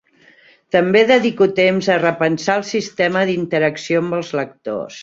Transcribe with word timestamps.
També 0.75 1.03
dedico 1.11 1.47
temps 1.61 1.91
a 1.91 1.99
repensar 2.05 2.59
el 2.63 2.67
sistema 2.73 3.25
d'interacció 3.31 4.07
amb 4.07 4.23
els 4.23 4.35
lectors. 4.43 4.97